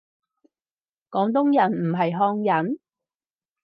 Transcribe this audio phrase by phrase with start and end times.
[1.11, 2.79] 廣東人唔係漢人？